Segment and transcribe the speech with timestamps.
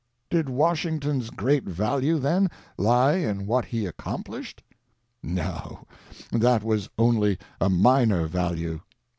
[0.31, 4.55] Did Washington's great value, then, lie in what he accom plished?
[5.21, 5.85] No;
[6.31, 8.81] that was only a minor value.